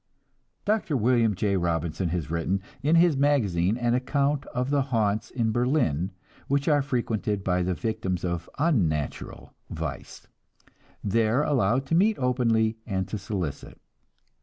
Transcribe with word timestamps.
Dr. 0.65 0.97
William 0.97 1.35
J. 1.35 1.55
Robinson 1.57 2.09
has 2.09 2.31
written 2.31 2.59
in 2.81 2.95
his 2.95 3.15
magazine 3.15 3.77
an 3.77 3.93
account 3.93 4.47
of 4.47 4.71
the 4.71 4.81
haunts 4.81 5.29
in 5.29 5.51
Berlin 5.51 6.09
which 6.47 6.67
are 6.67 6.81
frequented 6.81 7.43
by 7.43 7.61
the 7.61 7.75
victims 7.75 8.25
of 8.25 8.49
unnatural 8.57 9.53
vice, 9.69 10.25
there 11.03 11.43
allowed 11.43 11.85
to 11.85 11.93
meet 11.93 12.17
openly 12.17 12.77
and 12.87 13.07
to 13.09 13.19
solicit. 13.19 13.79